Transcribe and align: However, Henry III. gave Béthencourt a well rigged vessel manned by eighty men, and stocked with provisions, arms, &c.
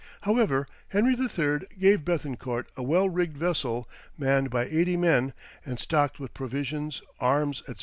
However, 0.21 0.65
Henry 0.87 1.13
III. 1.13 1.67
gave 1.77 1.99
Béthencourt 1.99 2.65
a 2.75 2.81
well 2.81 3.07
rigged 3.07 3.37
vessel 3.37 3.87
manned 4.17 4.49
by 4.49 4.65
eighty 4.65 4.97
men, 4.97 5.31
and 5.63 5.79
stocked 5.79 6.19
with 6.19 6.33
provisions, 6.33 7.03
arms, 7.19 7.61
&c. 7.67 7.75